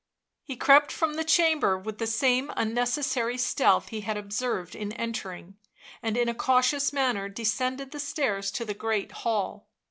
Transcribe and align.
He 0.41 0.55
crept 0.55 0.91
from 0.91 1.13
the 1.13 1.23
chamber 1.23 1.77
with 1.77 1.99
the 1.99 2.07
same 2.07 2.47
unneces 2.57 3.03
sary 3.03 3.37
stealth 3.37 3.89
he 3.89 4.01
had 4.01 4.17
observed 4.17 4.73
in 4.75 4.93
entering, 4.93 5.59
and 6.01 6.17
in 6.17 6.27
a 6.27 6.33
cautious 6.33 6.91
manner 6.91 7.29
descended 7.29 7.91
the 7.91 7.99
stairs 7.99 8.49
to 8.53 8.65
the 8.65 8.73
great 8.73 9.11
hall. 9.11 9.67